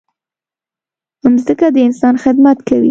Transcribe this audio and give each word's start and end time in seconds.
مځکه 1.33 1.67
د 1.75 1.77
انسان 1.87 2.15
خدمت 2.23 2.57
کوي. 2.67 2.79